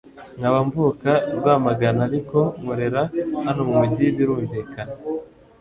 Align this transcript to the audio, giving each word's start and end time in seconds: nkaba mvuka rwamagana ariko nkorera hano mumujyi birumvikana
nkaba 0.39 0.59
mvuka 0.67 1.11
rwamagana 1.37 2.01
ariko 2.09 2.39
nkorera 2.59 3.01
hano 3.45 3.61
mumujyi 3.67 4.05
birumvikana 4.17 4.93